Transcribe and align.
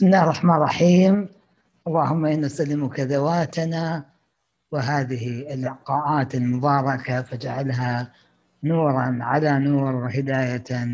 بسم 0.00 0.06
الله 0.06 0.22
الرحمن 0.22 0.54
الرحيم. 0.54 1.28
اللهم 1.86 2.26
إنا 2.26 2.46
نسلمك 2.46 3.00
ذواتنا 3.00 4.04
وهذه 4.72 5.54
اللقاءات 5.54 6.34
المباركة 6.34 7.22
فاجعلها 7.22 8.12
نورا 8.64 9.18
على 9.20 9.58
نور 9.58 9.94
وهداية 9.94 10.86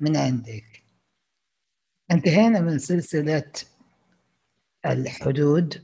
من 0.00 0.16
عندك. 0.16 0.82
انتهينا 2.10 2.60
من 2.60 2.78
سلسلة 2.78 3.52
الحدود 4.86 5.82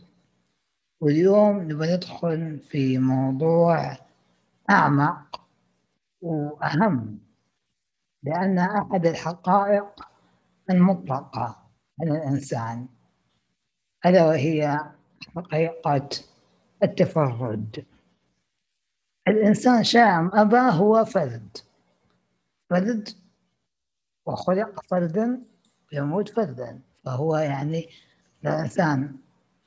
واليوم 1.00 1.62
نبغى 1.62 1.96
ندخل 1.96 2.58
في 2.58 2.98
موضوع 2.98 3.96
أعمق 4.70 5.40
وأهم 6.20 7.18
لأن 8.22 8.58
أحد 8.58 9.06
الحقائق 9.06 10.08
المطلقة. 10.70 11.65
على 12.00 12.10
الإنسان. 12.10 12.86
ألا 14.06 14.26
وهي 14.26 14.80
حقيقة 15.36 16.08
التفرد. 16.82 17.84
الإنسان 19.28 19.84
شاء 19.84 20.18
أم 20.18 20.30
أبى 20.34 20.56
هو 20.56 21.04
فرد. 21.04 21.56
فرد 22.70 23.08
وخلق 24.26 24.84
فردا 24.90 25.42
ويموت 25.92 26.28
فردا. 26.28 26.80
فهو 27.04 27.36
يعني 27.36 27.88
الإنسان 28.44 29.16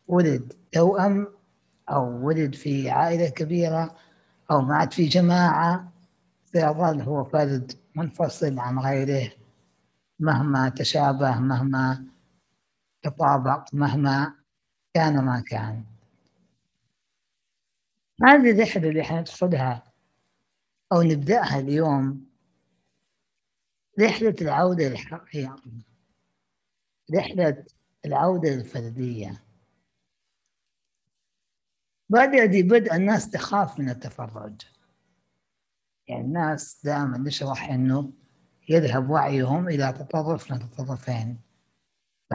ولد. 0.07 0.53
توأم 0.71 1.27
أو 1.89 2.27
ولد 2.27 2.55
في 2.55 2.89
عائلة 2.89 3.29
كبيرة 3.29 3.95
أو 4.51 4.61
مات 4.61 4.93
في 4.93 5.05
جماعة 5.05 5.91
سيظل 6.45 7.01
هو 7.01 7.23
فرد 7.23 7.71
منفصل 7.95 8.59
عن 8.59 8.79
غيره 8.79 9.31
مهما 10.19 10.69
تشابه 10.69 11.39
مهما 11.39 12.05
تطابق 13.01 13.73
مهما 13.73 14.35
كان 14.93 15.25
ما 15.25 15.43
كان. 15.47 15.85
هذه 18.23 18.51
الرحلة 18.51 18.89
اللي 18.89 19.03
حندخلها 19.03 19.83
أو 20.91 21.01
نبدأها 21.01 21.59
اليوم 21.59 22.29
رحلة 23.99 24.35
العودة 24.41 24.89
للحقيقة 24.89 25.63
رحلة 27.15 27.65
العودة 28.05 28.49
للفردية 28.49 29.43
بدأ 32.09 32.45
بدء 32.45 32.95
الناس 32.95 33.29
تخاف 33.29 33.79
من 33.79 33.89
التفرج. 33.89 34.61
يعني 36.07 36.21
الناس 36.21 36.85
دائما 36.85 37.17
نشرح 37.17 37.69
إنه 37.69 38.11
يذهب 38.69 39.09
وعيهم 39.09 39.67
إلى 39.67 39.93
تطرف 39.93 40.51
من 40.51 40.61
التطرفين 40.61 41.48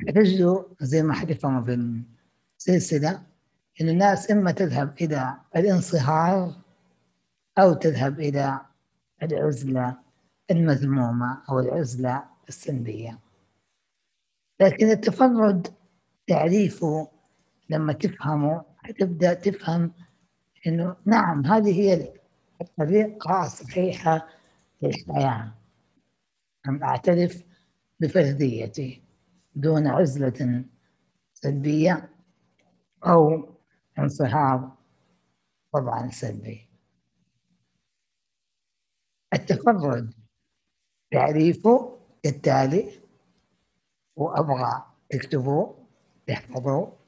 تجدوا 0.01 0.63
زي 0.81 1.03
ما 1.03 1.15
حدثنا 1.15 1.61
بالسلسلة 1.61 3.23
إن 3.81 3.89
الناس 3.89 4.31
إما 4.31 4.53
تذهب 4.53 4.95
إلى 5.01 5.37
الانصهار 5.57 6.55
أو 7.59 7.73
تذهب 7.73 8.21
إلى 8.21 8.61
العزلة 9.23 9.97
المذمومة 10.51 11.43
أو 11.49 11.61
العزلة 11.61 12.25
السلبية. 12.49 13.19
لكن 14.61 14.91
التفرد 14.91 15.69
تعريفه 16.27 17.09
لما 17.71 17.93
تفهمه 17.93 18.65
حتبدأ 18.77 19.35
تفهم 19.35 19.93
إنه 20.67 20.97
نعم 21.05 21.47
هذه 21.47 21.81
هي 21.81 22.13
الطريقة 22.61 23.47
الصحيحة 23.47 24.29
للحياة. 24.83 25.55
أن 26.69 26.83
أعترف 26.83 27.43
بفرديتي. 28.01 29.04
دون 29.55 29.87
عزلة 29.87 30.65
سلبية 31.35 32.11
أو 33.07 33.49
انصهار 33.99 34.77
طبعا 35.73 36.11
سلبي. 36.11 36.69
التفرد 39.35 40.15
تعريفه 41.11 41.99
كالتالي 42.23 43.01
وأبغى 44.17 44.87
تكتبوه 45.11 45.87
تحفظوه 46.27 46.99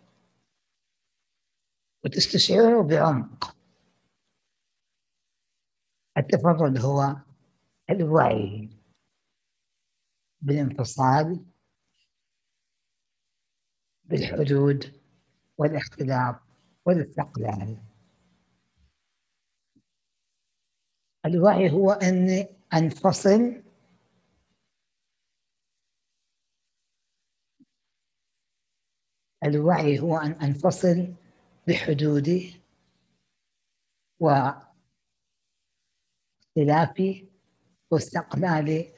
وتستشعره 2.04 2.82
بعمق. 2.82 3.56
التفرد 6.18 6.78
هو 6.78 7.16
الوعي 7.90 8.68
بالانفصال 10.40 11.44
بالحدود 14.08 15.00
والاختلاف 15.58 16.36
والاستقلال. 16.86 17.76
الوعي 21.26 21.70
هو 21.70 21.90
أني 21.90 22.48
أنفصل 22.74 23.62
الوعي 29.44 30.00
هو 30.00 30.16
أن 30.16 30.32
أنفصل 30.32 31.14
بحدودي 31.68 32.60
واختلافي 36.56 37.28
واستقلالي 37.90 38.92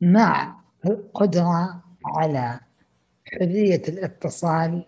مع 0.00 0.60
القدرة 0.86 1.84
على 2.04 2.65
حرية 3.40 3.82
الاتصال 3.88 4.86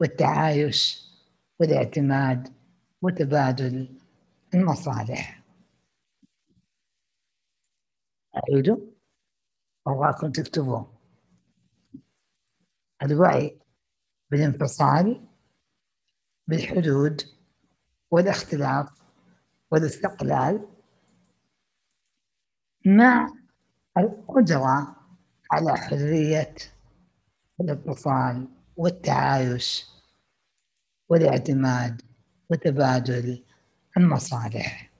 والتعايش 0.00 1.08
والاعتماد 1.60 2.52
وتبادل 3.02 3.98
المصالح. 4.54 5.42
أعيده 8.36 8.78
أبغاكم 9.86 10.32
تكتبوه 10.32 10.98
الوعي 13.02 13.58
بالانفصال 14.30 15.28
بالحدود 16.46 17.22
والاختلاف 18.10 19.02
والاستقلال 19.70 20.68
مع 22.86 23.28
القدرة 23.98 24.96
على 25.52 25.76
حرية 25.76 26.54
الاتصال 27.70 28.48
والتعايش 28.76 29.86
والاعتماد 31.08 32.02
وتبادل 32.50 33.42
المصالح 33.96 34.92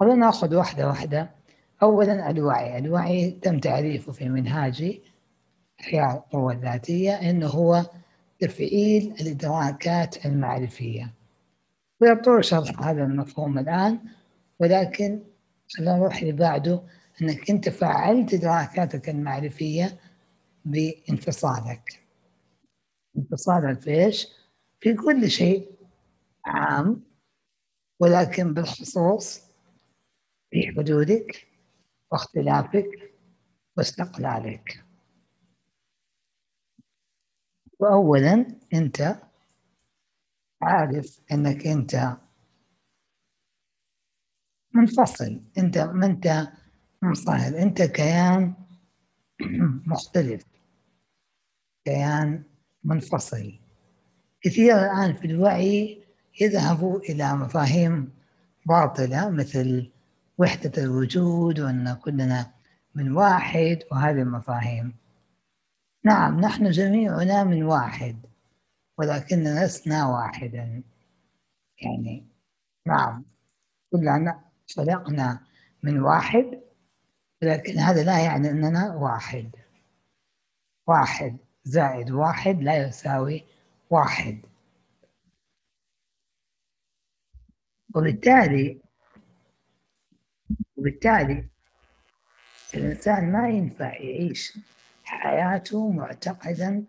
خلونا 0.00 0.26
نأخذ 0.26 0.54
واحدة 0.54 0.88
واحدة. 0.88 1.30
أولا 1.82 2.30
الوعي. 2.30 2.78
الوعي 2.78 3.30
تم 3.30 3.58
تعريفه 3.58 4.12
في 4.12 4.28
منهاجي 4.28 5.02
إحياء 5.80 6.16
القوة 6.16 6.52
الذاتية 6.52 7.12
إنه 7.12 7.46
هو 7.46 7.86
تفعيل 8.38 9.14
الإدراكات 9.20 10.26
المعرفية. 10.26 11.14
ويطول 12.00 12.44
شرح 12.44 12.82
هذا 12.82 13.02
المفهوم 13.02 13.58
الآن 13.58 13.98
ولكن 14.60 15.20
خلينا 15.76 15.96
نروح 15.96 16.16
اللي 16.16 16.32
بعده 16.32 16.82
إنك 17.22 17.50
أنت 17.50 17.68
فعلت 17.68 18.34
إدراكاتك 18.34 19.08
المعرفية 19.08 19.98
بانفصالك 20.70 22.04
انفصالك 23.16 23.80
في 23.80 23.90
إيش؟ 24.04 24.28
في 24.80 24.94
كل 24.94 25.30
شيء 25.30 25.72
عام 26.46 27.02
ولكن 28.00 28.54
بالخصوص 28.54 29.40
في 30.50 30.72
حدودك 30.76 31.48
واختلافك 32.12 33.14
واستقلالك. 33.76 34.84
وأولا 37.80 38.46
أنت 38.74 39.16
عارف 40.62 41.20
أنك 41.32 41.66
أنت 41.66 42.16
منفصل. 44.74 45.40
أنت 45.58 45.78
ما 45.78 46.06
أنت 46.06 46.48
منصهر 47.02 47.62
أنت 47.62 47.82
كيان 47.82 48.54
مختلف. 49.86 50.44
كيان 51.88 52.42
منفصل. 52.84 53.58
كثير 54.42 54.78
الآن 54.78 55.14
في 55.14 55.26
الوعي 55.26 56.04
يذهبوا 56.40 57.00
إلى 57.00 57.34
مفاهيم 57.34 58.12
باطلة 58.66 59.30
مثل 59.30 59.92
وحدة 60.38 60.82
الوجود 60.82 61.60
وأن 61.60 61.94
كلنا 61.94 62.52
من 62.94 63.12
واحد 63.12 63.78
وهذه 63.92 64.22
المفاهيم. 64.22 64.96
نعم 66.04 66.40
نحن 66.40 66.70
جميعنا 66.70 67.44
من 67.44 67.62
واحد 67.62 68.16
ولكننا 68.98 69.66
لسنا 69.66 70.06
واحدا. 70.06 70.82
يعني 71.82 72.26
نعم 72.86 73.24
كلنا 73.92 74.44
خلقنا 74.76 75.40
من 75.82 76.00
واحد 76.00 76.60
لكن 77.42 77.78
هذا 77.78 78.02
لا 78.04 78.18
يعني 78.24 78.50
أننا 78.50 78.94
واحد. 78.94 79.50
واحد. 80.86 81.47
زائد 81.64 82.10
واحد 82.10 82.62
لا 82.62 82.88
يساوي 82.88 83.44
واحد. 83.90 84.40
وبالتالي 87.94 88.80
وبالتالي 90.76 91.48
الإنسان 92.74 93.32
ما 93.32 93.48
ينفع 93.48 93.94
يعيش 93.94 94.58
حياته 95.04 95.90
معتقدا 95.90 96.84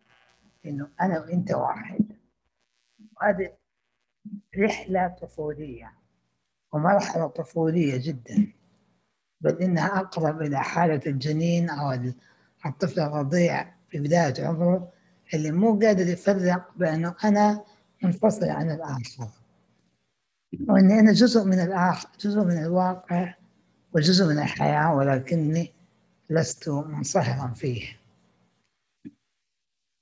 إنه 0.66 0.90
أنا 1.02 1.20
وأنت 1.20 1.52
واحد. 1.52 2.18
وهذه 3.16 3.58
رحلة 4.60 5.08
طفولية 5.08 5.94
ومرحلة 6.72 7.28
طفولية 7.28 7.98
جدا. 8.08 8.54
بل 9.42 9.62
إنها 9.62 10.00
أقرب 10.00 10.42
إلى 10.42 10.60
حالة 10.64 11.02
الجنين 11.08 11.70
أو 11.70 12.12
الطفل 12.66 13.00
الرضيع 13.00 13.79
في 13.90 14.00
بداية 14.00 14.48
عمره 14.48 14.94
اللي 15.34 15.52
مو 15.52 15.80
قادر 15.80 16.08
يفرق 16.08 16.78
بأنه 16.78 17.16
أنا 17.24 17.64
منفصل 18.04 18.46
عن 18.46 18.72
الآخر. 18.72 19.30
وإني 20.68 21.00
أنا 21.00 21.12
جزء 21.12 21.44
من 21.44 21.60
الآخر 21.60 22.10
جزء 22.20 22.44
من 22.44 22.64
الواقع 22.64 23.36
وجزء 23.94 24.26
من 24.26 24.40
الحياة 24.40 24.96
ولكني 24.96 25.74
لست 26.30 26.70
منصهرا 26.70 27.54
فيه. 27.54 28.00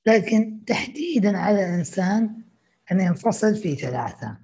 لكن 0.07 0.65
تحديدا 0.65 1.37
على 1.37 1.65
الإنسان 1.65 2.41
أن 2.91 2.99
ينفصل 2.99 3.55
في 3.55 3.75
ثلاثة. 3.75 4.37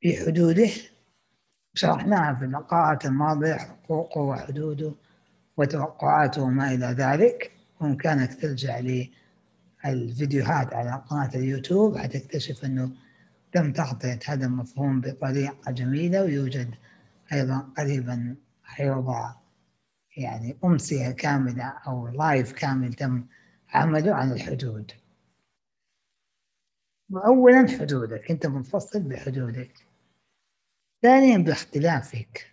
في 0.00 0.16
حدوده 0.26 0.70
شرحناها 1.74 2.34
في 2.34 2.44
اللقاءات 2.44 3.04
الماضية 3.04 3.54
حقوقه 3.54 4.20
وحدوده. 4.20 4.94
وتوقعاته 5.56 6.42
وما 6.42 6.74
إلى 6.74 6.86
ذلك. 6.86 7.52
وإمكانك 7.80 8.40
ترجع 8.40 8.80
للفيديوهات 9.84 10.74
على 10.74 11.02
قناة 11.10 11.30
اليوتيوب 11.34 11.98
حتكتشف 11.98 12.64
أنه 12.64 12.90
تم 13.52 13.72
تغطية 13.72 14.18
هذا 14.26 14.46
المفهوم 14.46 15.00
بطريقة 15.00 15.72
جميلة 15.72 16.22
ويوجد 16.22 16.74
أيضا 17.32 17.58
قريبا 17.78 18.36
حيوضع 18.64 19.34
يعني 20.16 20.56
أمسية 20.64 21.10
كاملة 21.10 21.64
أو 21.64 22.08
لايف 22.08 22.52
كامل 22.52 22.94
تم 22.94 23.24
عمله 23.68 24.14
عن 24.14 24.32
الحدود. 24.32 24.92
وأولا 27.10 27.68
حدودك 27.68 28.30
أنت 28.30 28.46
منفصل 28.46 29.02
بحدودك. 29.02 29.72
ثانيا 31.02 31.38
باختلافك. 31.38 32.52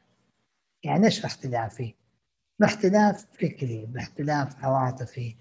يعني 0.83 1.05
إيش 1.05 1.21
باختلافي؟ 1.21 1.98
باختلاف 2.59 3.25
فكري 3.33 3.85
باختلاف 3.85 4.65
عواطفي 4.65 5.35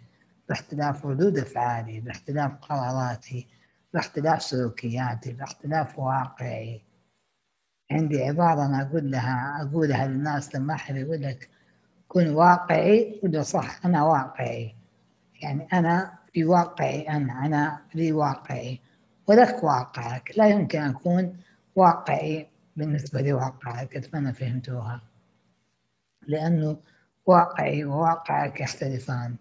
باختلاف 0.48 1.06
ردود 1.06 1.38
أفعالي 1.38 2.00
باختلاف 2.00 2.52
قراراتي 2.54 3.46
باختلاف 3.94 4.42
سلوكياتي 4.42 5.32
باختلاف 5.32 5.98
واقعي. 5.98 6.82
عندي 7.90 8.22
عبارة 8.22 8.66
أنا 8.66 8.82
أقول 8.82 9.10
لها 9.10 9.62
أقولها 9.62 10.06
للناس 10.06 10.54
لما 10.54 10.74
أحد 10.74 10.96
يقول 10.96 11.22
لك 11.22 11.48
كن 12.08 12.28
واقعي 12.28 13.20
قل 13.22 13.44
صح؟ 13.44 13.86
أنا 13.86 14.04
واقعي. 14.04 14.74
يعني 15.42 15.68
أنا 15.72 16.18
في 16.32 16.44
واقعي 16.44 17.08
أنا 17.08 17.46
أنا 17.46 17.80
لي 17.94 18.12
واقعي. 18.12 18.80
ولك 19.26 19.64
واقعك. 19.64 20.32
لا 20.36 20.48
يمكن 20.48 20.78
أن 20.80 20.90
أكون 20.90 21.36
واقعي 21.76 22.48
بالنسبة 22.76 23.22
لواقعك 23.22 23.96
أتمنى 23.96 24.32
فهمتوها. 24.32 25.00
لأنه 26.26 26.76
واقعي 27.28 27.84
وواقعك 27.84 28.60
يختلفان. 28.60 29.36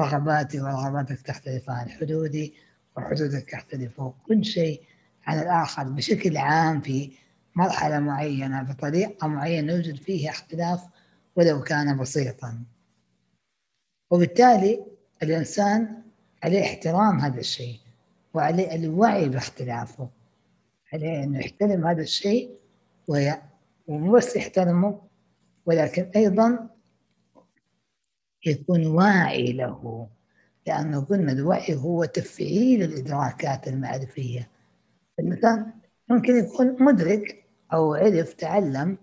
رغباتي 0.00 0.60
ورغباتك 0.60 1.20
تختلفان 1.20 1.90
حدودي 1.90 2.54
وحدودك 2.96 3.52
يختلفون. 3.52 4.14
كل 4.26 4.44
شيء 4.44 4.82
عن 5.26 5.38
الآخر 5.38 5.82
بشكل 5.82 6.36
عام 6.36 6.80
في 6.80 7.12
مرحلة 7.56 7.98
معينة 7.98 8.62
بطريقة 8.62 9.26
معينة 9.26 9.72
يوجد 9.72 9.96
فيها 9.96 10.30
اختلاف 10.30 10.80
ولو 11.36 11.62
كان 11.62 11.98
بسيطا. 11.98 12.64
وبالتالي 14.10 14.86
الإنسان 15.22 16.02
عليه 16.44 16.64
احترام 16.64 17.20
هذا 17.20 17.40
الشيء 17.40 17.80
وعليه 18.34 18.74
الوعي 18.74 19.28
باختلافه. 19.28 20.08
عليه 20.92 21.24
أنه 21.24 21.38
يحترم 21.38 21.86
هذا 21.86 22.02
الشيء 22.02 22.56
ومو 23.88 24.12
بس 24.12 24.36
يحترمه 24.36 25.00
ولكن 25.66 26.10
أيضا 26.16 26.71
يكون 28.46 28.86
واعي 28.86 29.52
له 29.52 30.08
لأنه 30.66 31.04
قلنا 31.04 31.32
الوعي 31.32 31.74
هو 31.74 32.04
تفعيل 32.04 32.82
الإدراكات 32.82 33.68
المعرفية. 33.68 34.50
الإنسان 35.18 35.72
ممكن 36.08 36.36
يكون 36.36 36.82
مدرك 36.82 37.44
أو 37.72 37.94
عرف 37.94 38.32
تعلم 38.32 38.98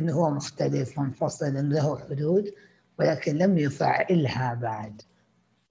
أنه 0.00 0.12
هو 0.12 0.30
مختلف 0.30 0.98
منفصل 0.98 1.68
له 1.68 1.98
حدود 1.98 2.54
ولكن 2.98 3.36
لم 3.36 3.58
يفعلها 3.58 4.54
بعد. 4.54 5.02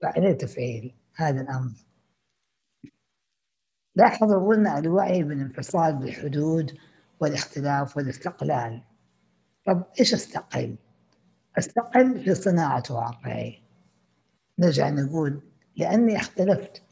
فعليه 0.02 0.32
تفعيل 0.32 0.94
هذا 1.14 1.40
الأمر. 1.40 1.72
لاحظوا 3.96 4.48
قلنا 4.48 4.78
الوعي 4.78 5.22
بالانفصال 5.22 5.96
بالحدود 5.96 6.78
والاختلاف 7.20 7.96
والاستقلال. 7.96 8.82
طب 9.66 9.84
إيش 10.00 10.14
استقل؟ 10.14 10.76
أستقل 11.58 12.24
في 12.24 12.34
صناعة 12.34 12.82
واقعي. 12.90 13.62
نرجع 14.58 14.88
نقول 14.88 15.42
لأني 15.76 16.16
اختلفت 16.16 16.82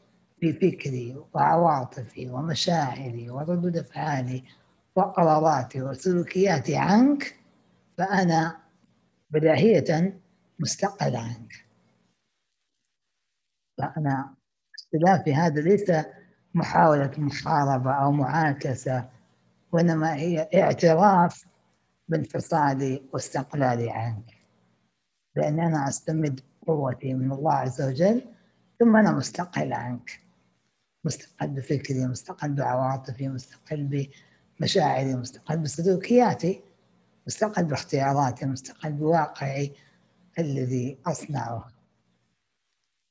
في 0.41 0.53
فكري 0.53 1.17
وعواطفي 1.35 2.31
ومشاعري 2.31 3.31
وردود 3.31 3.77
أفعالي 3.77 4.45
وقراراتي 4.97 5.83
وسلوكياتي 5.83 6.77
عنك 6.77 7.37
فأنا 7.99 8.57
بداهية 9.31 10.21
مستقل 10.59 11.17
عنك. 11.17 11.67
فأنا 13.79 14.35
اختلافي 14.75 15.35
هذا 15.35 15.61
ليس 15.61 15.93
محاولة 16.55 17.11
محاربة 17.19 17.93
أو 17.93 18.13
معاكسة 18.13 19.09
وإنما 19.73 20.15
هي 20.15 20.49
اعتراف 20.55 21.47
بانفصالي 22.09 23.03
واستقلالي 23.13 23.91
عنك. 23.91 24.36
لأن 25.37 25.61
أنا 25.61 25.89
أستمد 25.89 26.41
قوتي 26.67 27.15
من 27.15 27.33
الله 27.33 27.53
عز 27.53 27.83
وجل 27.83 28.23
ثم 28.81 28.97
أنا 28.97 29.13
مستقل 29.13 29.73
عنك. 29.73 30.21
مستقل 31.05 31.47
بفكري 31.47 32.07
مستقل 32.07 32.53
بعواطفي 32.53 33.29
مستقل 33.29 34.09
بمشاعري 34.61 35.15
مستقل 35.15 35.59
بسلوكياتي 35.59 36.61
مستقل 37.27 37.65
باختياراتي 37.65 38.47
مستقل 38.47 38.93
بواقعي 38.93 39.73
الذي 40.39 40.99
أصنعه. 41.07 41.69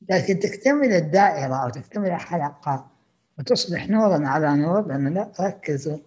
لكن 0.09 0.39
تكتمل 0.39 0.91
الدائرة 0.91 1.55
أو 1.55 1.69
تكتمل 1.69 2.09
الحلقة 2.09 2.91
وتصبح 3.39 3.89
نورا 3.89 4.27
على 4.27 4.55
نور 4.55 4.97
لا 4.97 5.31
ركزوا 5.39 5.97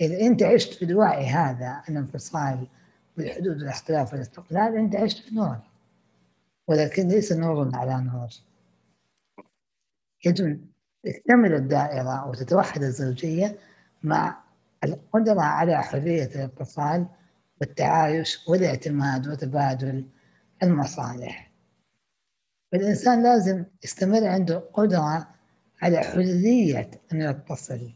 إذا 0.00 0.20
أنت 0.20 0.42
عشت 0.42 0.74
في 0.74 0.84
الوعي 0.84 1.26
هذا 1.26 1.82
الانفصال 1.88 2.66
بالحدود 3.16 3.56
والاختلاف 3.56 4.12
والاستقلال 4.12 4.76
أنت 4.76 4.96
عشت 4.96 5.18
في 5.18 5.34
نور 5.34 5.58
ولكن 6.68 7.08
ليس 7.08 7.32
نور 7.32 7.70
على 7.74 8.00
نور. 8.00 8.28
يجب 10.24 10.66
تكتمل 11.04 11.54
الدائرة 11.54 12.28
وتتوحد 12.28 12.82
الزوجية 12.82 13.58
مع 14.02 14.42
القدرة 14.84 15.40
على 15.40 15.82
حرية 15.82 16.24
الاتصال 16.24 17.06
والتعايش 17.60 18.48
والاعتماد 18.48 19.28
وتبادل 19.28 20.06
المصالح. 20.62 21.52
فالإنسان 22.72 23.22
لازم 23.22 23.64
يستمر 23.84 24.26
عنده 24.26 24.58
قدرة 24.58 25.28
على 25.82 25.98
حرية 25.98 26.90
أن 27.12 27.20
يتصل 27.20 27.92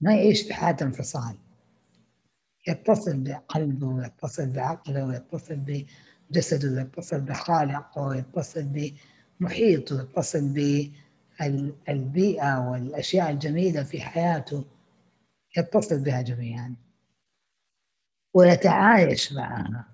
ما 0.00 0.14
يعيش 0.14 0.42
في 0.42 0.54
حالة 0.54 0.76
انفصال. 0.82 1.36
يتصل 2.68 3.16
بقلبه 3.16 3.86
ويتصل 3.86 4.50
بعقله 4.50 5.06
ويتصل 5.06 5.56
بجسده 6.30 6.68
ويتصل 6.82 7.20
بخالقه 7.20 8.02
ويتصل 8.02 8.92
بمحيطه 9.40 9.96
ويتصل 9.96 10.48
بالبيئة 11.38 12.70
والأشياء 12.70 13.30
الجميلة 13.30 13.82
في 13.82 14.00
حياته. 14.00 14.64
يتصل 15.56 16.00
بها 16.04 16.22
جميعا. 16.22 16.74
ويتعايش 18.34 19.32
معها 19.32 19.88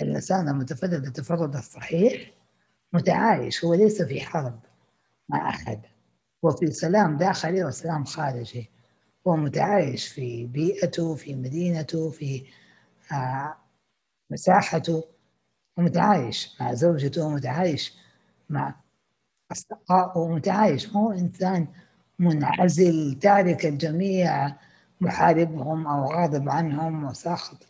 الإنسان 0.00 0.48
المتفرد 0.48 0.92
التفرد 0.92 1.56
الصحيح. 1.56 2.30
متعايش 2.92 3.64
هو 3.64 3.74
ليس 3.74 4.02
في 4.02 4.20
حرب 4.20 4.60
مع 5.28 5.48
أحد. 5.48 5.80
هو 6.44 6.50
في 6.50 6.66
سلام 6.66 7.16
داخلي 7.16 7.64
وسلام 7.64 8.04
خارجي. 8.04 8.70
هو 9.26 9.36
متعايش 9.36 10.08
في 10.08 10.46
بيئته 10.46 11.14
في 11.14 11.34
مدينته 11.34 12.10
في 12.10 12.46
آه، 13.12 13.56
مساحته. 14.30 15.04
ومتعايش 15.78 16.60
مع 16.60 16.74
زوجته 16.74 17.26
ومتعايش 17.26 17.98
مع 18.50 18.74
أصدقائه 19.52 20.18
ومتعايش. 20.18 20.88
هو 20.96 21.12
إنسان 21.12 21.68
منعزل 22.18 23.18
تارك 23.22 23.66
الجميع 23.66 24.56
محاربهم 25.00 25.86
أو 25.86 26.04
غاضب 26.04 26.48
عنهم 26.48 27.04
وساخط 27.04 27.66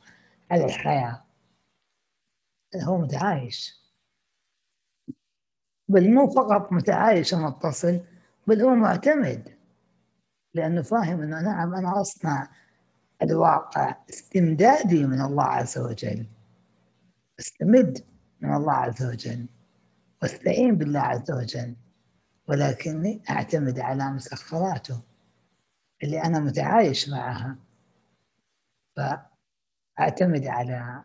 على 0.51 0.65
الحياة. 0.65 1.25
هو 2.85 2.99
متعايش. 2.99 3.81
بل 5.89 6.15
مو 6.15 6.31
فقط 6.31 6.73
متعايش 6.73 7.33
ومتصل 7.33 8.01
بل 8.47 8.63
هو 8.63 8.75
معتمد. 8.75 9.60
لأنه 10.55 10.83
فاهم 10.83 11.23
أنه 11.23 11.41
نعم 11.41 11.75
أنا 11.75 12.01
أصنع 12.01 12.49
الواقع 13.23 13.97
استمدادي 14.11 15.07
من 15.07 15.21
الله 15.21 15.45
عز 15.45 15.79
وجل. 15.79 16.27
أستمد 17.41 18.05
من 18.41 18.55
الله 18.55 18.73
عز 18.73 19.03
وجل. 19.03 19.47
وأستعين 20.23 20.77
بالله 20.77 21.01
عز 21.01 21.31
وجل. 21.31 21.77
ولكني 22.49 23.23
أعتمد 23.31 23.79
على 23.79 24.11
مسخراته 24.11 25.01
اللي 26.03 26.23
أنا 26.25 26.41
متعايش 26.41 27.09
معها. 27.09 27.57
فأعتمد 28.97 30.47
على 30.47 31.05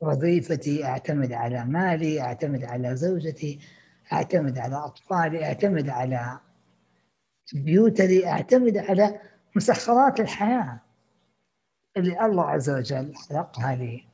وظيفتي 0.00 0.84
أعتمد 0.84 1.32
على 1.32 1.64
مالي 1.64 2.20
أعتمد 2.20 2.64
على 2.64 2.96
زوجتي 2.96 3.58
أعتمد 4.12 4.58
على 4.58 4.76
أطفالي 4.76 5.44
أعتمد 5.44 5.88
على 5.88 6.40
كمبيوتري 7.46 8.26
أعتمد 8.26 8.76
على 8.76 9.20
مسخرات 9.56 10.20
الحياة 10.20 10.80
اللي 11.96 12.26
الله 12.26 12.44
عز 12.44 12.70
وجل 12.70 13.14
خلقها 13.14 13.74
لي 13.74 14.08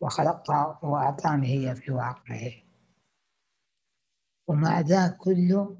وخلقها 0.00 0.78
وأعطاني 0.82 1.46
هي 1.46 1.74
في 1.74 1.92
واقعه. 1.92 2.52
ومع 4.48 4.80
ذا 4.80 5.08
كله 5.08 5.76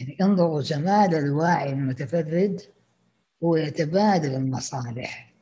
يعني 0.00 0.16
انظروا 0.20 0.62
جمال 0.62 1.14
الواعي 1.14 1.72
المتفرد 1.72 2.60
هو 3.44 3.56
يتبادل 3.56 4.34
المصالح. 4.34 5.34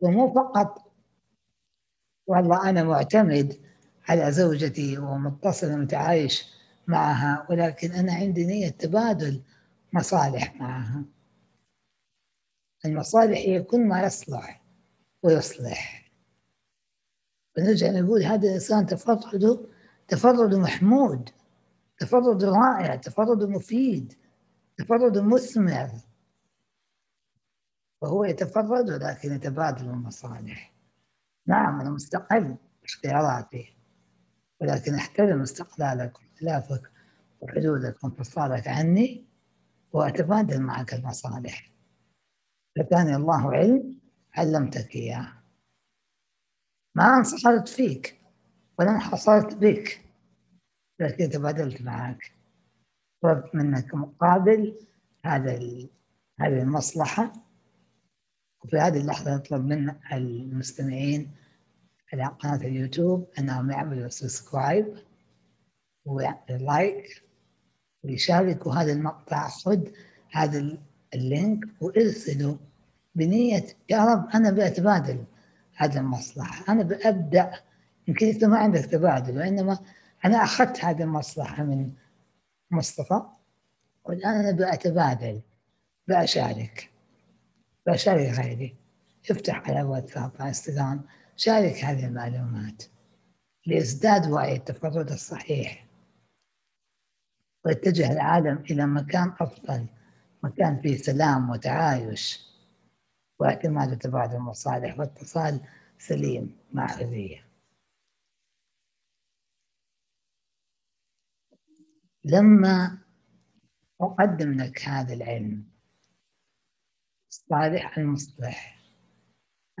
ومو 0.00 0.34
فقط 0.34 0.92
والله 2.26 2.70
أنا 2.70 2.82
معتمد 2.82 3.60
على 4.08 4.32
زوجتي 4.32 4.98
ومتصل 4.98 5.72
ومتعايش 5.72 6.54
معها 6.88 7.46
ولكن 7.50 7.92
أنا 7.92 8.14
عندي 8.14 8.46
نية 8.46 8.68
تبادل 8.68 9.42
مصالح 9.92 10.54
معها. 10.54 11.04
المصالح 12.84 13.38
هي 13.38 13.62
كل 13.62 13.80
ما 13.80 14.02
يصلح 14.02 14.62
ويصلح. 15.22 16.10
ونرجع 17.58 17.90
نقول 17.90 18.22
هذا 18.22 18.48
الإنسان 18.48 18.86
تفرده 18.86 19.66
تفرد 20.08 20.54
محمود 20.54 21.30
تفرد 21.98 22.44
رائع 22.44 22.96
تفرد 22.96 23.44
مفيد 23.44 24.14
تفرد 24.76 25.18
مثمر. 25.18 25.90
وهو 28.02 28.24
يتفرد 28.24 28.90
ولكن 28.90 29.34
يتبادل 29.34 29.84
المصالح. 29.84 30.72
نعم 31.46 31.80
أنا 31.80 31.90
مستقل 31.90 32.56
باختياراتي 32.82 33.76
ولكن 34.60 34.94
أحترم 34.94 35.42
استقلالك 35.42 36.23
واختلافك 36.34 36.90
وحدودك 37.40 38.04
وانفصالك 38.04 38.68
عني 38.68 39.24
وأتبادل 39.92 40.60
معك 40.60 40.94
المصالح. 40.94 41.70
لكان 42.76 43.14
الله 43.14 43.52
علم 43.52 43.98
علمتك 44.34 44.96
إياه. 44.96 45.32
ما 46.94 47.16
انصحرت 47.16 47.68
فيك 47.68 48.20
ولا 48.78 48.90
انحصرت 48.90 49.54
بك 49.54 50.00
لكن 51.00 51.30
تبادلت 51.30 51.82
معك. 51.82 52.32
طلبت 53.22 53.54
منك 53.54 53.94
مقابل 53.94 54.86
هذا 55.24 55.52
هذه 56.40 56.62
المصلحة. 56.62 57.32
وفي 58.64 58.76
هذه 58.76 59.00
اللحظة 59.00 59.36
نطلب 59.36 59.64
من 59.64 59.94
المستمعين 60.12 61.30
على 62.12 62.24
قناة 62.24 62.56
اليوتيوب 62.56 63.28
أنهم 63.38 63.70
يعملوا 63.70 64.08
سبسكرايب 64.08 64.96
ولايك 66.04 67.22
ويشاركوا 68.04 68.74
هذا 68.74 68.92
المقطع. 68.92 69.48
خذ 69.48 69.88
هذا 70.32 70.78
اللينك 71.14 71.64
وارسله. 71.80 72.58
بنية 73.14 73.66
يا 73.90 74.04
رب 74.04 74.28
أنا 74.34 74.50
بأتبادل 74.50 75.24
هذه 75.76 75.98
المصلحة. 75.98 76.72
أنا 76.72 76.82
بأبدأ. 76.82 77.52
يمكن 78.08 78.26
أنت 78.26 78.44
ما 78.44 78.58
عندك 78.58 78.84
تبادل 78.84 79.38
وإنما 79.38 79.78
أنا 80.24 80.44
أخذت 80.44 80.84
هذه 80.84 81.02
المصلحة 81.02 81.62
من 81.62 81.92
مصطفى 82.70 83.22
والآن 84.04 84.34
أنا 84.34 84.50
بأتبادل 84.50 85.40
بأشارك 86.08 86.90
بشارك 87.86 88.38
غيري. 88.38 88.74
افتح 89.30 89.68
على 89.68 89.82
واتساب 89.82 90.30
على 90.40 90.48
إنستغرام 90.48 91.02
شارك 91.36 91.84
هذه 91.84 92.06
المعلومات 92.06 92.82
ليزداد 93.66 94.30
وعي 94.30 94.56
التفرد 94.56 95.12
الصحيح. 95.12 95.84
ويتجه 97.64 98.12
العالم 98.12 98.56
إلى 98.70 98.86
مكان 98.86 99.34
أفضل 99.40 99.86
مكان 100.42 100.80
فيه 100.80 100.96
سلام 100.96 101.50
وتعايش. 101.50 102.54
واعتماد 103.40 103.92
وتبادل 103.92 104.36
المصالح 104.36 104.98
واتصال 104.98 105.60
سليم 105.98 106.56
مع 106.72 106.86
حرية 106.86 107.44
لما 112.24 112.98
أقدم 114.00 114.52
لك 114.52 114.82
هذا 114.82 115.14
العلم 115.14 115.64
الصالح 117.30 117.98
المصلح 117.98 118.80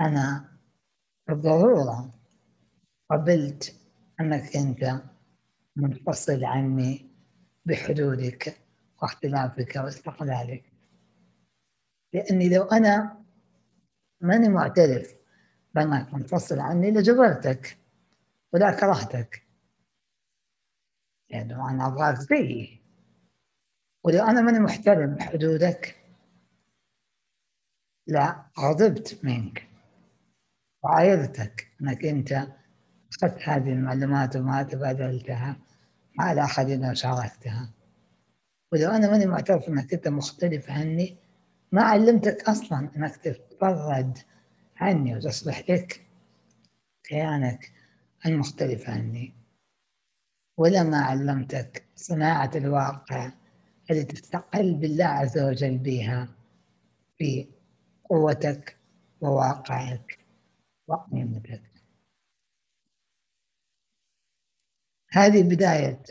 أنا 0.00 0.58
بالضرورة 1.28 2.14
قبلت 3.10 3.76
أنك 4.20 4.56
أنت 4.56 5.02
منفصل 5.76 6.44
عني 6.44 7.13
بحدودك 7.66 8.56
واختلافك 9.02 9.76
واستقلالك. 9.76 10.64
لأني 12.12 12.48
لو 12.48 12.62
أنا 12.62 13.24
ماني 14.20 14.48
معترف 14.48 15.14
بأنك 15.74 16.14
منفصل 16.14 16.58
عني 16.60 16.90
لجبرتك 16.90 17.78
ولا 18.52 18.80
كرهتك. 18.80 19.42
يعني 21.28 21.54
أنا 21.54 21.86
أبغاك 21.86 22.16
زيي 22.18 22.80
ولو 24.04 24.24
أنا 24.24 24.40
ماني 24.40 24.58
محترم 24.58 25.14
بحدودك 25.14 25.96
لا 28.06 28.46
غضبت 28.58 29.24
منك. 29.24 29.68
وعايرتك 30.82 31.72
إنك 31.80 32.04
أنت 32.04 32.32
أخذت 33.12 33.48
هذه 33.48 33.72
المعلومات 33.72 34.36
وما 34.36 34.62
تبادلتها. 34.62 35.56
مع 36.18 36.32
الاخرين 36.32 36.84
وشاركتها 36.84 37.70
ولو 38.72 38.90
أنا 38.90 39.10
ماني 39.10 39.26
معترف 39.26 39.68
إنك 39.68 39.94
أنت 39.94 40.08
مختلف 40.08 40.70
عني 40.70 41.16
ما 41.72 41.82
علمتك 41.82 42.48
أصلا 42.48 42.88
إنك 42.96 43.16
تتفرد 43.16 44.18
عني 44.76 45.16
وتصبح 45.16 45.70
لك 45.70 46.06
كيانك 47.04 47.72
المختلف 48.26 48.90
عني. 48.90 49.34
ولا 50.58 50.82
ما 50.82 50.98
علمتك 50.98 51.84
صناعة 51.96 52.50
الواقع 52.54 53.32
اللي 53.90 54.04
تستقل 54.04 54.74
بالله 54.74 55.04
عز 55.04 55.38
وجل 55.38 55.78
بها 55.78 56.28
في 57.18 57.48
قوتك 58.10 58.76
وواقعك 59.20 60.18
وقيمتك. 60.88 61.73
هذه 65.14 65.42
بداية 65.42 66.02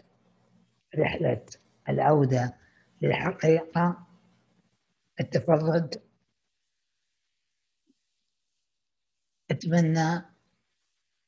رحلة 0.97 1.45
العودة 1.89 2.57
للحقيقة 3.01 4.07
التفرد. 5.19 6.01
أتمنى 9.51 10.21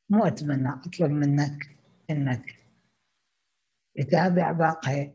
مو 0.10 0.24
أتمنى 0.26 0.70
أطلب 0.70 1.12
منك 1.12 1.78
أنك 2.10 2.60
تتابع 3.98 4.52
باقي 4.52 5.12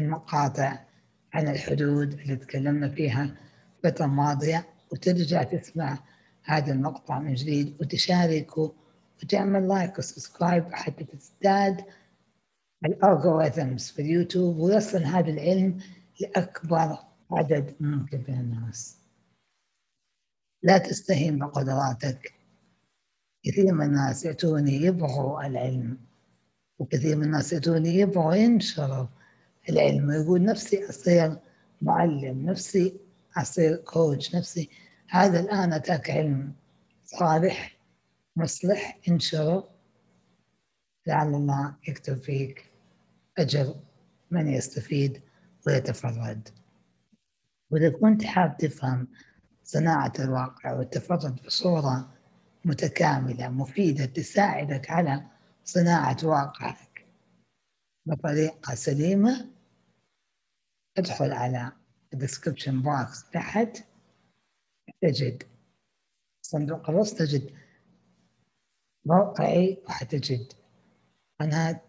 المقاطع 0.00 0.84
عن 1.32 1.48
الحدود 1.48 2.12
اللي 2.12 2.36
تكلمنا 2.36 2.88
فيها 2.88 3.36
الفترة 3.76 4.04
الماضية 4.04 4.68
وترجع 4.92 5.42
تسمع 5.42 5.98
هذا 6.44 6.72
المقطع 6.72 7.18
من 7.18 7.34
جديد 7.34 7.76
وتشاركه 7.80 8.74
وتعمل 9.22 9.68
like 9.68 9.98
و 9.98 10.05
subscribe 10.05 10.72
حتى 10.72 11.04
تزداد 11.04 11.84
ال 12.84 12.94
algorithms 12.94 13.90
في 13.90 14.02
اليوتيوب 14.02 14.56
ويصل 14.56 15.02
هذا 15.02 15.30
العلم 15.30 15.78
لأكبر 16.20 16.98
عدد 17.30 17.74
ممكن 17.80 18.24
من 18.28 18.40
الناس. 18.40 18.96
لا 20.62 20.78
تستهين 20.78 21.38
بقدراتك. 21.38 22.34
كثير 23.44 23.74
من 23.74 23.86
الناس 23.86 24.24
يأتوني 24.24 24.72
يبغوا 24.72 25.46
العلم. 25.46 25.98
وكثير 26.78 27.16
من 27.16 27.24
الناس 27.24 27.52
يأتوني 27.52 27.94
يبغوا 27.94 28.34
ينشروا 28.34 29.06
العلم. 29.68 30.08
ويقول 30.08 30.44
نفسي 30.44 30.88
أصير 30.88 31.36
معلم 31.82 32.50
نفسي 32.50 33.00
أصير 33.36 33.76
كوتش 33.76 34.34
نفسي. 34.34 34.70
هذا 35.08 35.40
الآن 35.40 35.72
أتاك 35.72 36.10
علم 36.10 36.52
صالح. 37.04 37.79
مصلح 38.36 38.98
انشره 39.08 39.70
لعل 41.06 41.34
الله 41.34 41.76
يكتب 41.88 42.22
فيك 42.22 42.70
أجر 43.38 43.74
من 44.30 44.48
يستفيد 44.48 45.22
ويتفرد. 45.66 46.48
وإذا 47.70 47.90
كنت 47.90 48.24
حاب 48.24 48.56
تفهم 48.56 49.08
صناعة 49.64 50.12
الواقع 50.18 50.72
والتفرد 50.72 51.42
بصورة 51.42 52.14
متكاملة 52.64 53.48
مفيدة 53.48 54.04
تساعدك 54.04 54.90
على 54.90 55.26
صناعة 55.64 56.16
واقعك 56.24 57.06
بطريقة 58.06 58.74
سليمة 58.74 59.50
ادخل 60.98 61.32
على 61.32 61.72
ال 62.12 62.18
description 62.18 62.82
box 62.82 63.30
تحت. 63.30 63.84
تجد 65.02 65.42
صندوق 66.42 66.90
الوصف 66.90 67.18
تجد 67.18 67.54
موقعي 69.10 69.82
وحتجد 69.86 70.52
قناة 71.40 71.82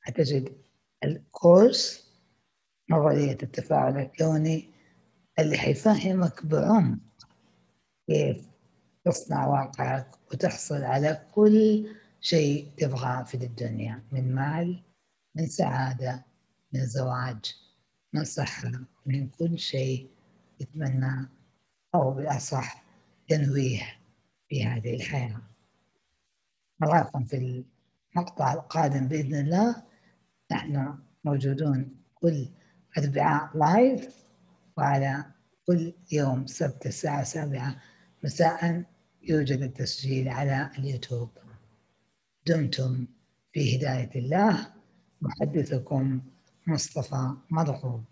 حتجد 0.00 0.52
الكورس 1.04 2.12
نظرية 2.90 3.38
التفاعل 3.42 3.98
الكوني 3.98 4.70
اللي 5.38 5.56
حيفهمك 5.58 6.46
بعمق 6.46 6.98
كيف 8.06 8.46
تصنع 9.04 9.46
واقعك 9.46 10.10
وتحصل 10.32 10.82
على 10.82 11.26
كل 11.32 11.88
شيء 12.20 12.72
تبغاه 12.76 13.22
في 13.22 13.34
الدنيا 13.34 14.02
من 14.12 14.34
مال 14.34 14.82
من 15.34 15.46
سعادة 15.46 16.24
من 16.72 16.86
زواج 16.86 17.54
من 18.12 18.24
صحة 18.24 18.70
من 19.06 19.28
كل 19.28 19.58
شيء 19.58 20.10
تتمنى 20.58 21.28
أو 21.94 22.10
بالأصح 22.10 22.84
تنويه 23.28 23.96
في 24.48 24.64
هذه 24.64 24.94
الحياة. 24.94 25.53
نراكم 26.82 27.24
في 27.24 27.64
المقطع 28.16 28.52
القادم 28.52 29.08
بإذن 29.08 29.34
الله. 29.34 29.82
نحن 30.52 30.98
موجودون 31.24 31.96
كل 32.14 32.48
أربعاء 32.98 33.56
لايف 33.58 34.24
وعلى 34.76 35.24
كل 35.66 35.92
يوم 36.12 36.46
سبت 36.46 36.86
الساعة 36.86 37.22
سابعة 37.22 37.80
مساء. 38.24 38.84
يوجد 39.22 39.62
التسجيل 39.62 40.28
على 40.28 40.70
اليوتيوب. 40.78 41.30
دمتم 42.46 43.06
في 43.52 43.76
هداية 43.76 44.10
الله. 44.16 44.72
محدثكم 45.20 46.20
مصطفى 46.66 47.36
مرغوب 47.50 48.04